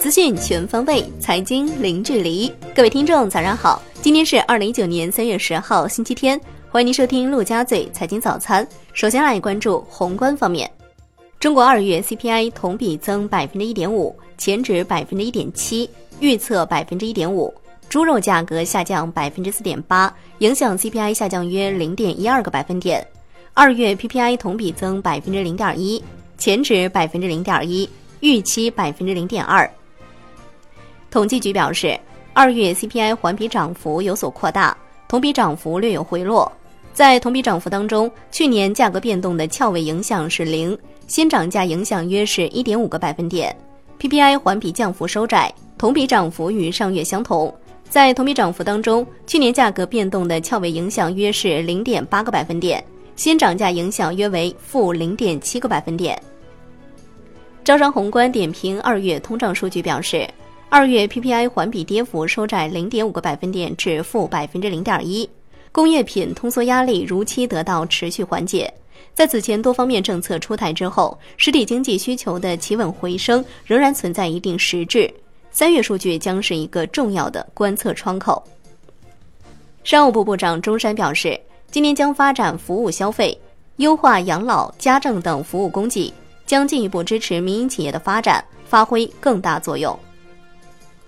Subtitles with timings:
[0.00, 2.50] 资讯全方位，财经零距离。
[2.74, 3.82] 各位听众，早上好！
[4.00, 6.40] 今天是二零一九年三月十号，星期天。
[6.70, 8.66] 欢迎您收听陆家嘴财经早餐。
[8.94, 10.68] 首先来关注宏观方面，
[11.38, 15.88] 中国二月 CPI 同比增百分之一点五，前值百分之一点七，
[16.18, 17.52] 预测百分之一点五。
[17.90, 23.06] 猪肉价格下降百分之四点八，影响 CPI 下降约零点一二个百分点。
[23.52, 26.02] 二月 PPI 同比增百分之零点一，
[26.38, 27.86] 前值百分之零点一，
[28.20, 29.70] 预期百分之零点二。
[31.10, 31.98] 统计局表示，
[32.32, 34.76] 二月 CPI 环比涨幅有所扩大，
[35.08, 36.50] 同比涨幅略有回落。
[36.92, 40.76] 在同比涨幅当中，去年价格变动的翘尾影响是零，
[41.08, 43.54] 新涨价影响约是一点五个百分点。
[43.98, 47.52] PPI 环比降幅收窄，同比涨幅与上月相同。
[47.88, 52.82] 在同比涨幅当中，去年价格变动的翘尾影响约是零点八个百分点，
[53.16, 56.20] 新涨价影响约为负零点七个百分点。
[57.64, 60.28] 招商宏观点评二月通胀数据表示。
[60.72, 65.28] 二月 PPI 环比跌幅收窄零点五个百分点至负百分之零点一，
[65.72, 68.72] 工业品通缩压力如期得到持续缓解。
[69.12, 75.12] 在此前多方面政策出台之后，实体经济需求的企稳回升仍然存在一定实质。
[75.50, 78.40] 三月数据将是一个重要的观测窗口。
[79.82, 81.38] 商务部部长钟山表示，
[81.72, 83.36] 今年将发展服务消费，
[83.78, 86.14] 优化养老、家政等服务供给，
[86.46, 89.98] 将进一步支持民营企业的发展，发挥更大作用。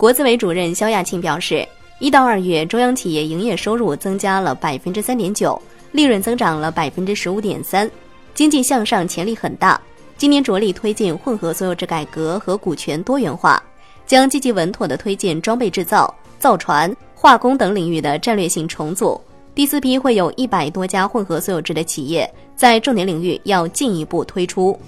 [0.00, 1.62] 国资委主任肖亚庆表示，
[1.98, 5.60] 一到二月，中央企业营业收入增加了百分之三点九，
[5.92, 7.88] 利润增长了百分之十五点三，
[8.32, 9.78] 经济向上潜力很大。
[10.16, 13.62] 今年着力推进混合所有制改革和股权多元化，
[14.06, 19.20] 将积极稳妥地推进装备制造、造船、化工等领域的战略性重组。
[19.54, 22.26] 第四批会有一百多家混合所有制的企业
[22.56, 24.80] 在重点领域要进一步推出。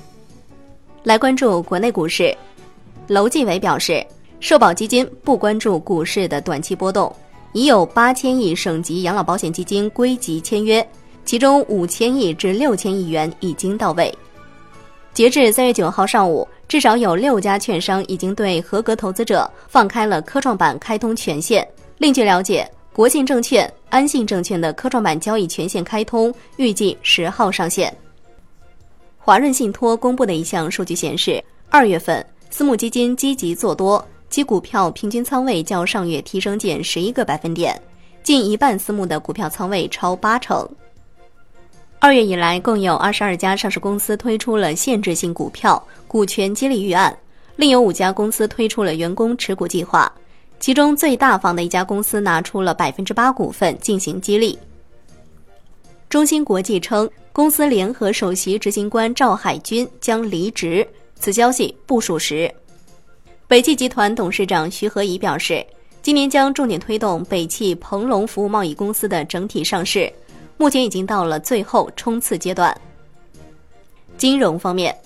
[1.03, 2.35] 来关注国内股市，
[3.09, 4.03] 楼继伟表示。
[4.43, 7.15] 社保基金不关注股市的短期波动，
[7.53, 10.85] 已有八千亿省级养老保险基金归集签约，
[11.25, 14.13] 其中五千亿至六千亿元已经到位。
[15.15, 21.67] 截至三月九号上午，至少有六家券商已经对合格投资者放开了科创板开通权限。
[21.99, 27.97] 另据了解，国信证券、安信证券的科创板交易权限开通预计十号上线。
[29.19, 34.05] 华润信托公布的一项数据显示，二月份私募基金积极做多。
[34.33, 37.79] 其股票平均仓位较上月提升近十一个百分点，
[38.23, 40.67] 近一半私募的股票仓位超八成。
[41.99, 47.15] 二月以来，共有二十二家上市公司推出了限制性股票股权激励预案，
[47.57, 50.11] 另有五家公司推出了员工持股计划，
[50.59, 54.59] 其中最大方的一家公司拿出了百分之八股份进行激励。
[56.09, 60.89] 中芯国际称，公司联合首席执行官赵海军将离职，
[61.21, 62.51] 此消息不属实。
[63.53, 65.63] 北汽集团董事长徐和宜表示，
[66.01, 70.11] 今年将重点推动北汽鹏龙服务贸易公司的整体上市，
[70.57, 72.75] 目前已经到了最后冲刺阶段。
[74.17, 74.97] 金融方面，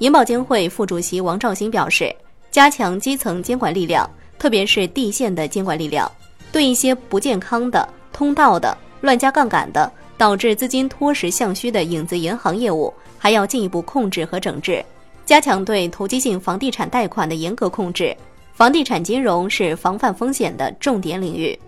[0.00, 2.14] 银保监会副主席王兆新表示，
[2.50, 4.06] 加强基层监管力量，
[4.38, 6.12] 特别是地线的监管力量，
[6.52, 14.84] 对一些不健康的、通道的、乱加杠杆的、导致资金脱实向虚的影子银行业务，还要进一步控制和整治。
[15.24, 18.14] 加强对投机性房地产贷款的严格控制，
[18.52, 21.58] 房地产金融是防范风险的重点领域。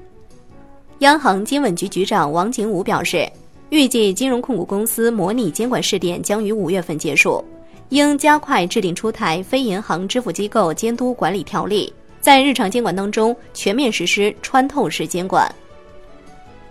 [0.99, 3.29] 央行金稳局局长王景武表示，
[3.71, 7.45] 预计金融控股公司模拟监管试点将于五月份结束，
[7.89, 15.55] 应加快制定出台非银行支付机构监督管理条例，在日常监管当中全面实施穿透式监管。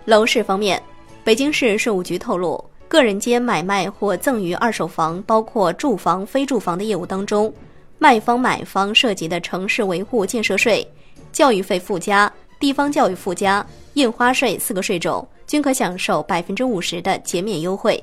[0.04, 0.80] 楼市方面，
[1.24, 2.64] 北京市税务局透露。
[2.88, 7.52] 个人间买卖或赠与二手房，包括住房、非住房的业务当中，
[7.98, 10.86] 卖方、买方涉及的城市维护建设税、
[11.32, 13.64] 教育费附加、地方教育附加、
[13.94, 18.02] 印花税四个税种均可享受百分之五十的减免优惠。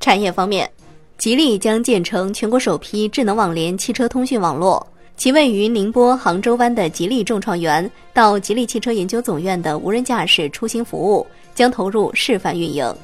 [0.00, 0.70] 产业方面，
[1.18, 4.84] 吉利将建成全国首批智能网联汽车通讯网络，
[5.16, 12.94] 其位于宁波杭州湾的吉利众创园到吉利汽车研究总院的无人驾驶出行服务将投入示范运营。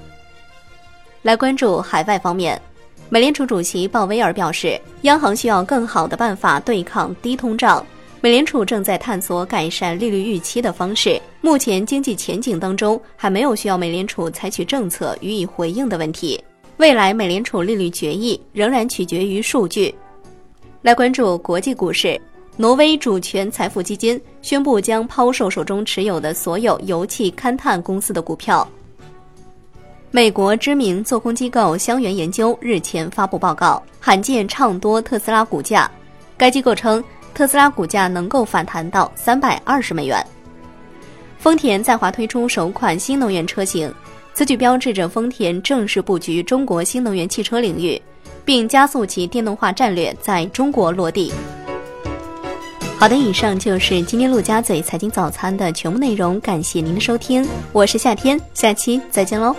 [1.22, 2.60] 来关注海外方面，
[3.08, 7.84] 美联储主席鲍威尔表示，央行需要更好的办法对抗低通胀。
[8.20, 11.20] 美联储正在探索改善利率预期的方式。
[11.40, 16.42] 目前经济前景当中还没有需要美联储采取政策予以回应的问题。
[16.78, 19.94] 未来美联储利率决议仍然取决于数据。
[20.82, 22.20] 来关注国际股市，
[22.56, 28.68] 挪威主权财富基金宣布将抛售手中持有的所有油气勘探公司的股票。
[30.14, 35.90] 美国知名做空机构香园研究日前发布报告，罕见唱多特斯拉股价。
[36.36, 40.22] 该机构称，特斯拉股价能够反弹到三百二十美元。
[41.38, 43.90] 丰田在华推出首款新能源车型，
[44.34, 48.00] 此举标志着丰田正式布局中国新能源汽车领域，
[48.44, 51.32] 并加速其电动化战略在中国落地。
[52.98, 59.56] 好的，以上就是今天陆家嘴财经早餐的全部内容，感谢您的收听，我是夏天，下期再见喽。